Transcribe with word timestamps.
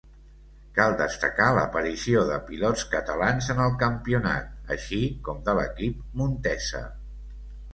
Cal 0.77 0.93
destacar 1.01 1.49
l'aparició 1.57 2.23
de 2.31 2.39
pilots 2.47 2.85
catalans 2.95 3.51
en 3.55 3.61
el 3.67 3.75
campionat, 3.83 4.49
així 4.77 5.03
com 5.29 5.45
de 5.51 5.59
l'equip 5.61 6.01
Montesa. 6.23 6.83